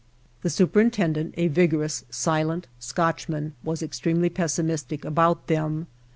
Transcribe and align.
The 0.41 0.49
superin 0.49 0.89
tendent, 0.91 1.35
a 1.37 1.47
vigorous, 1.47 2.05
silent 2.09 2.65
Scotchman, 2.79 3.53
was 3.63 3.83
ex 3.83 3.99
tremely 3.99 4.33
pessimistic 4.33 5.05
about 5.05 5.45
them. 5.45 5.85